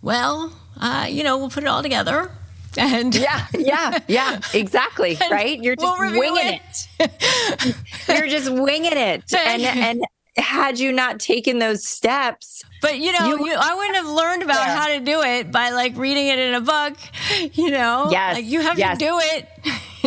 [0.00, 2.30] well, uh, you know, we'll put it all together.
[2.76, 5.18] And yeah, yeah, yeah, exactly.
[5.30, 5.60] right?
[5.62, 6.88] You're just we'll winging it.
[7.00, 7.76] it.
[8.08, 10.04] You're just winging it, and and
[10.38, 12.62] had you not taken those steps.
[12.80, 14.76] But you know, you, you, I wouldn't have learned about yeah.
[14.76, 16.96] how to do it by like reading it in a book.
[17.54, 18.98] You know, yes, like you have yes.
[18.98, 19.48] to do it.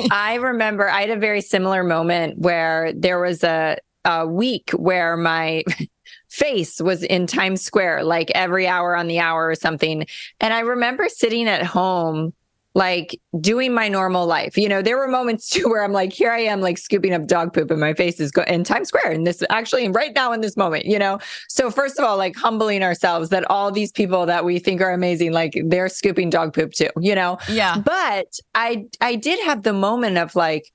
[0.12, 5.18] I remember I had a very similar moment where there was a a week where
[5.18, 5.64] my
[6.30, 10.06] face was in Times Square, like every hour on the hour or something,
[10.40, 12.34] and I remember sitting at home
[12.74, 14.58] like doing my normal life.
[14.58, 17.28] You know, there were moments too where I'm like, here I am, like scooping up
[17.28, 19.12] dog poop, and my face is go- in Times Square.
[19.12, 21.20] And this actually, right now in this moment, you know.
[21.48, 24.92] So first of all, like humbling ourselves that all these people that we think are
[24.92, 27.38] amazing, like they're scooping dog poop too, you know.
[27.50, 27.78] Yeah.
[27.78, 30.72] But I, I did have the moment of like,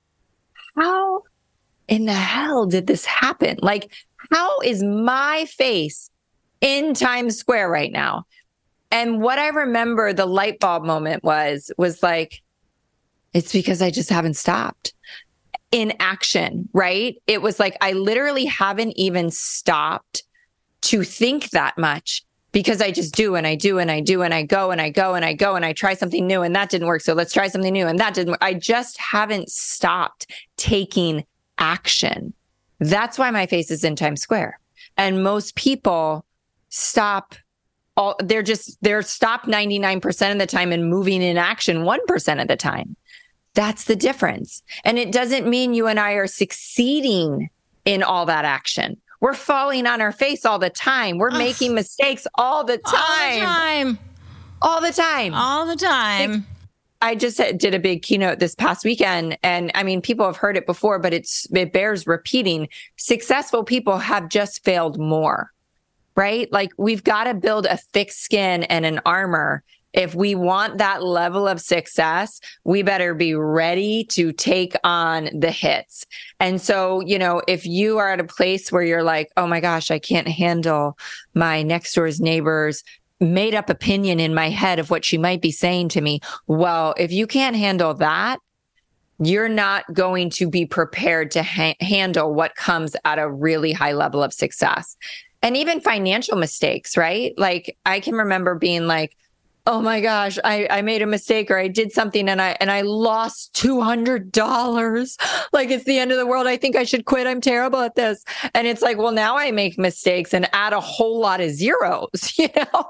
[0.76, 1.22] how
[1.88, 3.58] in the hell did this happen?
[3.62, 3.90] Like,
[4.30, 6.10] how is my face
[6.60, 8.24] in Times Square right now.
[8.90, 12.42] And what I remember the light bulb moment was was like
[13.34, 14.94] it's because I just haven't stopped
[15.72, 17.20] in action, right?
[17.26, 20.22] It was like I literally haven't even stopped
[20.82, 24.32] to think that much because I just do and I do and I do and
[24.32, 26.70] I go and I go and I go and I try something new and that
[26.70, 27.02] didn't work.
[27.02, 28.42] So let's try something new and that didn't work.
[28.42, 31.24] I just haven't stopped taking
[31.58, 32.32] action.
[32.78, 34.58] That's why my face is in Times Square.
[34.96, 36.24] And most people
[36.70, 37.34] stop
[37.96, 42.48] all they're just they're stopped 99% of the time and moving in action 1% of
[42.48, 42.96] the time.
[43.54, 44.62] That's the difference.
[44.84, 47.48] And it doesn't mean you and I are succeeding
[47.86, 49.00] in all that action.
[49.20, 51.16] We're falling on our face all the time.
[51.16, 51.38] We're Ugh.
[51.38, 52.92] making mistakes all the time.
[52.92, 53.98] All the time.
[54.60, 55.34] All the time.
[55.34, 56.46] All the time.
[57.02, 60.56] I just did a big keynote this past weekend and I mean people have heard
[60.56, 62.68] it before but it's it bears repeating.
[62.96, 65.52] Successful people have just failed more.
[66.16, 66.50] Right?
[66.52, 69.62] Like we've got to build a thick skin and an armor
[69.96, 75.50] if we want that level of success, we better be ready to take on the
[75.50, 76.04] hits.
[76.38, 79.58] And so, you know, if you are at a place where you're like, oh my
[79.58, 80.98] gosh, I can't handle
[81.34, 82.84] my next door's neighbor's
[83.20, 86.20] made up opinion in my head of what she might be saying to me.
[86.46, 88.38] Well, if you can't handle that,
[89.18, 93.92] you're not going to be prepared to ha- handle what comes at a really high
[93.92, 94.94] level of success.
[95.46, 97.32] And even financial mistakes, right?
[97.38, 99.16] Like I can remember being like,
[99.64, 102.68] oh my gosh, I, I made a mistake or I did something and I and
[102.68, 105.16] I lost two hundred dollars.
[105.52, 106.48] Like it's the end of the world.
[106.48, 107.28] I think I should quit.
[107.28, 108.24] I'm terrible at this.
[108.54, 112.34] And it's like, well, now I make mistakes and add a whole lot of zeros,
[112.36, 112.84] you know?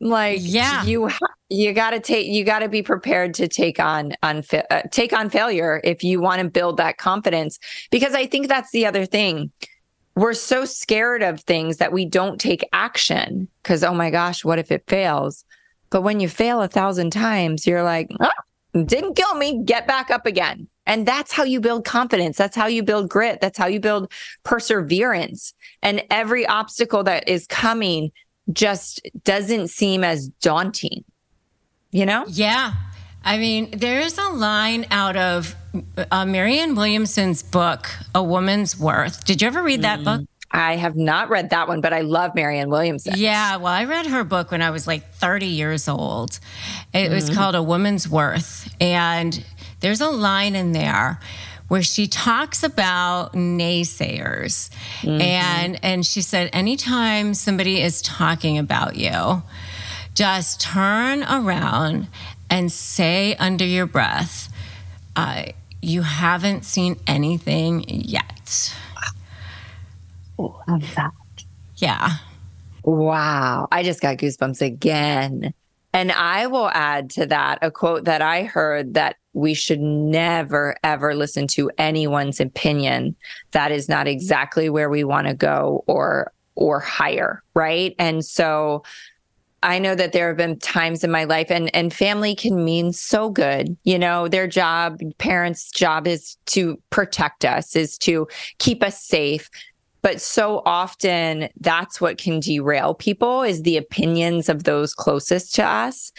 [0.00, 1.10] like yeah you
[1.48, 5.12] you got to take you got to be prepared to take on on uh, take
[5.12, 7.58] on failure if you want to build that confidence
[7.90, 9.50] because i think that's the other thing
[10.18, 14.58] we're so scared of things that we don't take action because oh my gosh what
[14.58, 15.44] if it fails
[15.90, 20.10] but when you fail a thousand times, you're like, oh, didn't kill me, get back
[20.10, 20.68] up again.
[20.86, 22.36] And that's how you build confidence.
[22.36, 23.40] That's how you build grit.
[23.40, 24.10] That's how you build
[24.42, 25.54] perseverance.
[25.82, 28.10] And every obstacle that is coming
[28.52, 31.04] just doesn't seem as daunting,
[31.90, 32.24] you know?
[32.28, 32.72] Yeah.
[33.22, 35.54] I mean, there's a line out of
[36.10, 39.24] uh, Marianne Williamson's book, A Woman's Worth.
[39.24, 40.04] Did you ever read that mm.
[40.04, 40.28] book?
[40.50, 43.14] I have not read that one, but I love Marianne Williamson.
[43.16, 46.40] Yeah, well, I read her book when I was like 30 years old.
[46.94, 47.14] It mm-hmm.
[47.14, 48.74] was called A Woman's Worth.
[48.80, 49.44] And
[49.80, 51.20] there's a line in there
[51.68, 54.70] where she talks about naysayers.
[55.00, 55.20] Mm-hmm.
[55.20, 59.42] And and she said anytime somebody is talking about you,
[60.14, 62.08] just turn around
[62.50, 64.50] and say under your breath,
[65.14, 65.44] uh,
[65.82, 68.74] you haven't seen anything yet.
[70.38, 71.12] Love that.
[71.76, 72.16] Yeah.
[72.84, 73.68] Wow.
[73.70, 75.52] I just got goosebumps again.
[75.92, 80.76] And I will add to that a quote that I heard that we should never,
[80.82, 83.16] ever listen to anyone's opinion
[83.52, 87.94] that is not exactly where we want to go or or higher, right?
[88.00, 88.82] And so
[89.62, 92.92] I know that there have been times in my life and and family can mean
[92.92, 93.76] so good.
[93.84, 98.28] You know, their job, parents' job is to protect us, is to
[98.58, 99.50] keep us safe.
[100.00, 105.64] But so often that's what can derail people is the opinions of those closest to
[105.64, 106.12] us.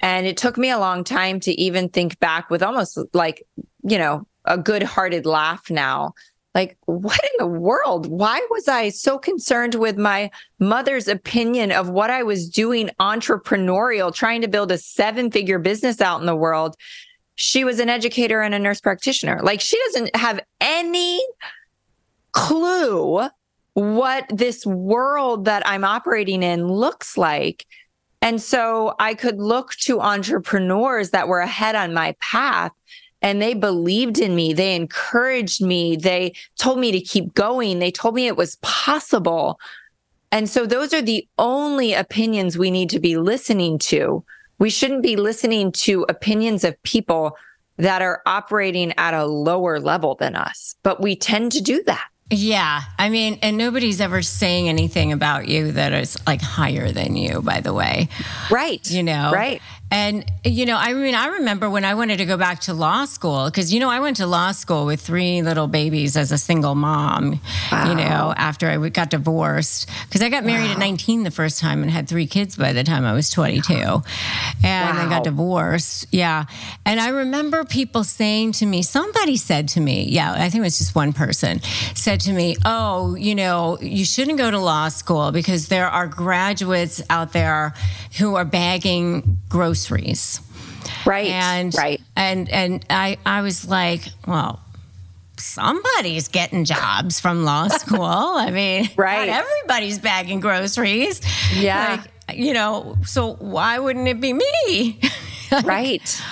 [0.00, 3.46] And it took me a long time to even think back with almost like,
[3.82, 6.14] you know, a good hearted laugh now.
[6.54, 8.06] Like, what in the world?
[8.06, 14.14] Why was I so concerned with my mother's opinion of what I was doing entrepreneurial,
[14.14, 16.76] trying to build a seven figure business out in the world?
[17.36, 19.40] She was an educator and a nurse practitioner.
[19.42, 21.24] Like, she doesn't have any
[22.32, 23.28] clue
[23.74, 27.66] what this world that I'm operating in looks like.
[28.20, 32.72] And so I could look to entrepreneurs that were ahead on my path
[33.22, 34.52] and they believed in me.
[34.52, 35.96] They encouraged me.
[35.96, 37.78] They told me to keep going.
[37.78, 39.58] They told me it was possible.
[40.30, 44.24] And so those are the only opinions we need to be listening to.
[44.58, 47.36] We shouldn't be listening to opinions of people
[47.76, 52.08] that are operating at a lower level than us, but we tend to do that.
[52.30, 52.80] Yeah.
[52.98, 57.42] I mean, and nobody's ever saying anything about you that is like higher than you,
[57.42, 58.08] by the way.
[58.50, 58.88] Right.
[58.90, 59.32] You know?
[59.32, 59.60] Right.
[59.92, 63.04] And, you know, I mean, I remember when I wanted to go back to law
[63.04, 66.38] school, because, you know, I went to law school with three little babies as a
[66.38, 67.40] single mom,
[67.70, 67.88] wow.
[67.90, 69.90] you know, after I got divorced.
[70.06, 70.72] Because I got married wow.
[70.72, 73.74] at 19 the first time and had three kids by the time I was 22.
[73.74, 75.06] And wow.
[75.06, 76.06] I got divorced.
[76.10, 76.44] Yeah.
[76.86, 80.60] And I remember people saying to me, somebody said to me, yeah, I think it
[80.60, 81.60] was just one person,
[81.94, 85.88] said, said to me, Oh, you know, you shouldn't go to law school because there
[85.88, 87.74] are graduates out there
[88.18, 89.81] who are bagging groceries.
[91.06, 91.28] Right.
[91.28, 92.00] And right.
[92.16, 94.60] And and I I was like, well,
[95.38, 98.02] somebody's getting jobs from law school.
[98.02, 99.28] I mean, right.
[99.28, 101.20] not everybody's bagging groceries.
[101.54, 102.02] Yeah.
[102.28, 105.00] Like, you know, so why wouldn't it be me?
[105.64, 106.22] right.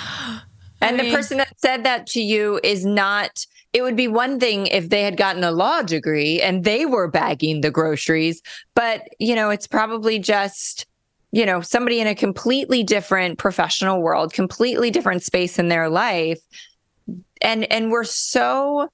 [0.80, 4.08] And I mean, the person that said that to you is not it would be
[4.08, 8.42] one thing if they had gotten a law degree and they were bagging the groceries,
[8.74, 10.86] but you know, it's probably just
[11.32, 16.40] you know, somebody in a completely different professional world, completely different space in their life.
[17.40, 18.90] And and we're so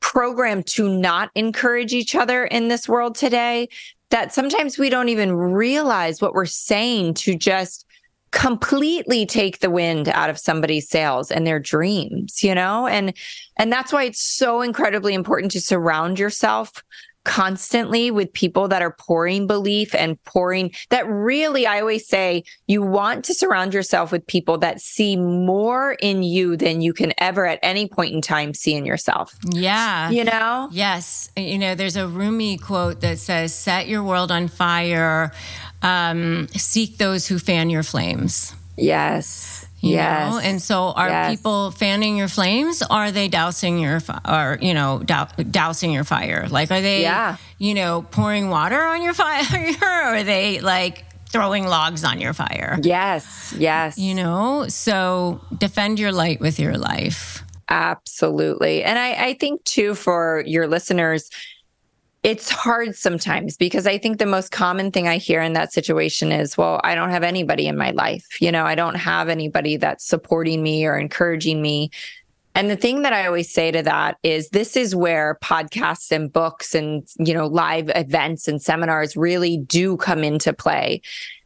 [0.00, 3.68] programmed to not encourage each other in this world today
[4.08, 7.86] that sometimes we don't even realize what we're saying to just
[8.30, 13.12] completely take the wind out of somebody's sails and their dreams you know and
[13.58, 16.84] and that's why it's so incredibly important to surround yourself
[17.24, 22.82] constantly with people that are pouring belief and pouring that really I always say you
[22.82, 27.46] want to surround yourself with people that see more in you than you can ever
[27.46, 29.36] at any point in time see in yourself.
[29.52, 30.10] Yeah.
[30.10, 30.68] You know?
[30.72, 31.30] Yes.
[31.36, 35.32] You know, there's a Rumi quote that says set your world on fire,
[35.82, 38.54] um, seek those who fan your flames.
[38.76, 39.59] Yes.
[39.80, 40.32] You yes.
[40.32, 40.38] Know?
[40.38, 41.30] And so are yes.
[41.30, 42.82] people fanning your flames?
[42.82, 46.48] Are they dousing your, or, you know, dousing your fire?
[46.48, 47.36] Like, are they, yeah.
[47.58, 49.74] you know, pouring water on your fire?
[49.80, 52.78] or are they like throwing logs on your fire?
[52.82, 53.54] Yes.
[53.56, 53.96] Yes.
[53.96, 57.42] You know, so defend your light with your life.
[57.68, 58.82] Absolutely.
[58.82, 61.30] And I, I think too, for your listeners,
[62.22, 66.32] it's hard sometimes because I think the most common thing I hear in that situation
[66.32, 68.40] is, well, I don't have anybody in my life.
[68.40, 71.90] You know, I don't have anybody that's supporting me or encouraging me.
[72.54, 76.30] And the thing that I always say to that is this is where podcasts and
[76.30, 81.00] books and, you know, live events and seminars really do come into play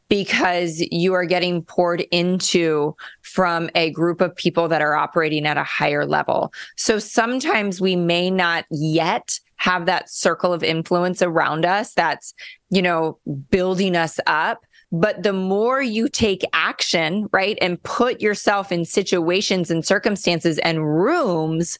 [0.08, 5.56] because you are getting poured into from a group of people that are operating at
[5.56, 6.52] a higher level.
[6.76, 12.34] So sometimes we may not yet have that circle of influence around us that's,
[12.70, 13.18] you know,
[13.50, 14.66] building us up.
[14.92, 20.86] But the more you take action, right, and put yourself in situations and circumstances and
[20.86, 21.78] rooms,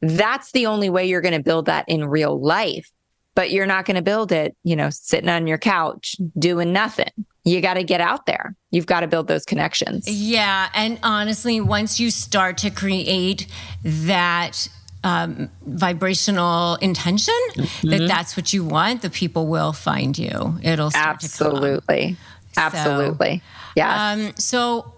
[0.00, 2.90] that's the only way you're going to build that in real life.
[3.36, 7.10] But you're not going to build it, you know, sitting on your couch doing nothing.
[7.44, 8.56] You got to get out there.
[8.72, 10.08] You've got to build those connections.
[10.08, 10.68] Yeah.
[10.74, 13.46] And honestly, once you start to create
[13.84, 14.68] that
[15.04, 17.90] um, vibrational intention mm-hmm.
[17.90, 20.58] that that's what you want, the people will find you.
[20.64, 22.16] It'll absolutely,
[22.56, 23.44] absolutely, so,
[23.76, 24.12] yeah.
[24.12, 24.94] Um, so,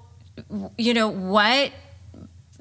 [0.79, 1.73] you know, what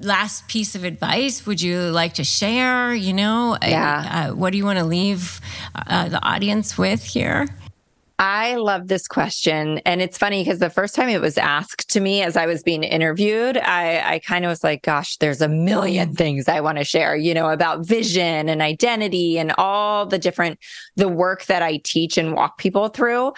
[0.00, 2.94] last piece of advice would you like to share?
[2.94, 4.28] You know, yeah.
[4.30, 5.40] Uh, what do you want to leave
[5.74, 7.48] uh, the audience with here?
[8.20, 9.78] I love this question.
[9.84, 12.64] And it's funny because the first time it was asked to me as I was
[12.64, 16.78] being interviewed, I, I kind of was like, gosh, there's a million things I want
[16.78, 20.58] to share, you know, about vision and identity and all the different,
[20.96, 23.34] the work that I teach and walk people through.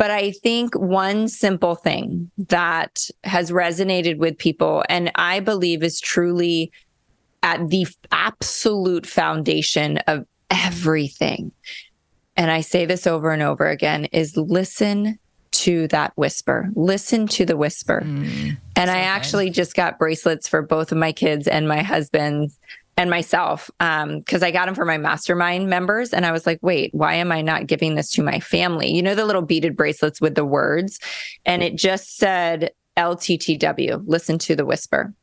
[0.00, 6.00] But I think one simple thing that has resonated with people and I believe is
[6.00, 6.72] truly
[7.42, 11.52] at the absolute foundation of everything
[12.40, 15.18] and I say this over and over again, is listen
[15.50, 16.70] to that whisper.
[16.74, 18.00] Listen to the whisper.
[18.02, 19.56] Mm, and so I actually good.
[19.56, 22.50] just got bracelets for both of my kids and my husband
[23.00, 26.12] and myself because um, I got them for my mastermind members.
[26.12, 28.92] And I was like, wait, why am I not giving this to my family?
[28.92, 31.00] You know, the little beaded bracelets with the words.
[31.46, 35.14] And it just said LTTW, listen to the whisper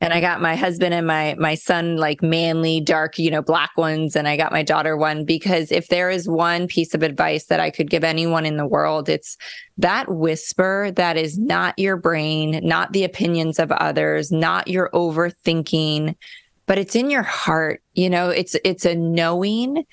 [0.00, 3.76] and I got my husband and my my son like manly dark, you know, black
[3.76, 7.46] ones and I got my daughter one because if there is one piece of advice
[7.46, 9.36] that I could give anyone in the world, it's
[9.76, 16.14] that whisper that is not your brain, not the opinions of others, not your overthinking,
[16.68, 17.82] but it's in your heart.
[17.94, 19.84] You know, it's it's a knowing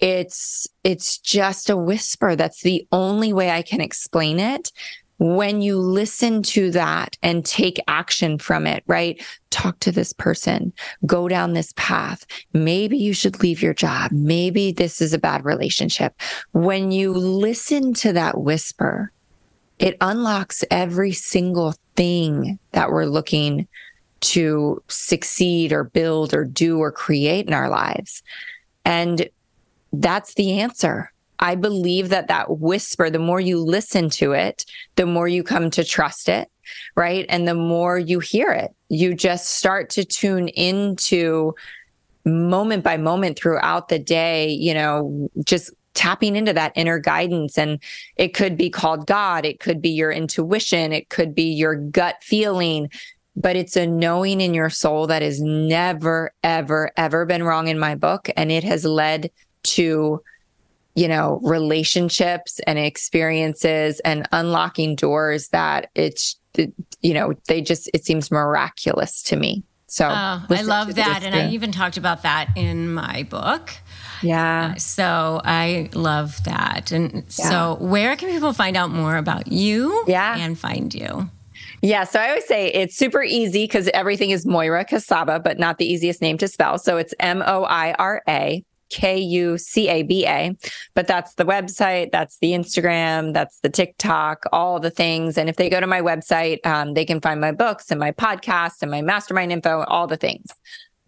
[0.00, 4.72] it's it's just a whisper that's the only way i can explain it
[5.18, 9.24] when you listen to that and take action from it, right?
[9.50, 10.72] Talk to this person,
[11.06, 12.26] go down this path.
[12.52, 14.10] Maybe you should leave your job.
[14.10, 16.20] Maybe this is a bad relationship.
[16.52, 19.12] When you listen to that whisper,
[19.78, 23.68] it unlocks every single thing that we're looking
[24.24, 28.22] to succeed or build or do or create in our lives.
[28.84, 29.28] And
[29.92, 31.12] that's the answer.
[31.38, 34.64] I believe that that whisper, the more you listen to it,
[34.96, 36.48] the more you come to trust it,
[36.94, 37.26] right?
[37.28, 41.54] And the more you hear it, you just start to tune into
[42.24, 47.58] moment by moment throughout the day, you know, just tapping into that inner guidance.
[47.58, 47.78] And
[48.16, 52.16] it could be called God, it could be your intuition, it could be your gut
[52.22, 52.90] feeling,
[53.36, 57.78] but it's a knowing in your soul that has never, ever, ever been wrong in
[57.78, 58.30] my book.
[58.36, 59.30] And it has led
[59.64, 60.22] to,
[60.94, 66.36] you know, relationships and experiences and unlocking doors that it's,
[67.02, 69.64] you know, they just, it seems miraculous to me.
[69.86, 71.22] So oh, I love that.
[71.22, 73.70] And I even talked about that in my book.
[74.22, 74.72] Yeah.
[74.74, 76.90] Uh, so I love that.
[76.90, 77.22] And yeah.
[77.28, 80.36] so, where can people find out more about you yeah.
[80.38, 81.30] and find you?
[81.84, 85.76] Yeah, so I always say it's super easy because everything is Moira Kucaba, but not
[85.76, 86.78] the easiest name to spell.
[86.78, 90.56] So it's M O I R A K U C A B A.
[90.94, 95.36] But that's the website, that's the Instagram, that's the TikTok, all the things.
[95.36, 98.12] And if they go to my website, um, they can find my books and my
[98.12, 100.46] podcasts and my mastermind info, all the things.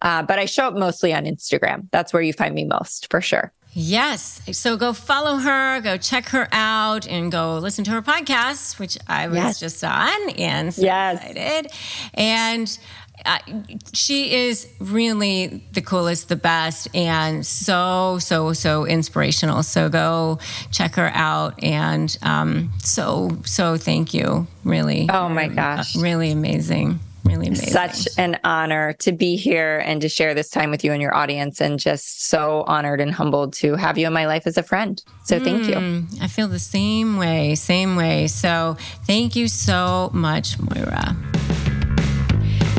[0.03, 1.89] Uh, but I show up mostly on Instagram.
[1.91, 3.51] That's where you find me most for sure.
[3.79, 4.41] Yes.
[4.53, 8.97] So go follow her, go check her out, and go listen to her podcast, which
[9.07, 9.61] I was yes.
[9.61, 11.18] just on and so yes.
[11.20, 11.72] excited.
[12.14, 12.79] And
[13.27, 13.39] uh,
[13.93, 19.62] she is really the coolest, the best, and so, so, so inspirational.
[19.62, 20.39] So go
[20.70, 21.62] check her out.
[21.62, 24.47] And um, so, so thank you.
[24.64, 25.07] Really.
[25.11, 25.95] Oh my gosh.
[25.95, 27.68] Uh, really amazing really amazing.
[27.68, 31.14] Such an honor to be here and to share this time with you and your
[31.14, 34.62] audience, and just so honored and humbled to have you in my life as a
[34.62, 35.03] friend.
[35.24, 36.18] So thank mm, you.
[36.22, 38.27] I feel the same way, same way.
[38.29, 41.16] So thank you so much, Moira.